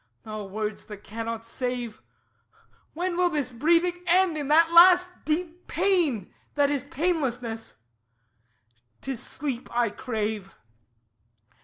O 0.25 0.45
words 0.47 0.87
that 0.87 1.03
cannot 1.03 1.45
save! 1.45 2.01
When 2.95 3.15
will 3.17 3.29
this 3.29 3.51
breathing 3.51 4.03
end 4.07 4.35
in 4.35 4.47
that 4.47 4.71
last 4.71 5.11
deep 5.25 5.67
Pain 5.67 6.33
that 6.55 6.71
is 6.71 6.83
painlessness? 6.83 7.75
'Tis 9.01 9.21
sleep 9.21 9.69
I 9.71 9.91
crave. 9.91 10.49